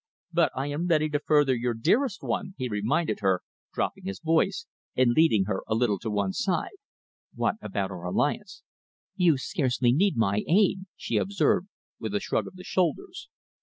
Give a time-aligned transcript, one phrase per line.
[0.33, 4.65] "But I am ready to further your dearest one," he reminded her, dropping his voice,
[4.95, 6.71] and leading her a little on one side.
[7.35, 8.63] "What about our alliance?"
[9.15, 11.67] "You scarcely need my aid," she observed,
[11.99, 13.29] with a shrug of the shoulders.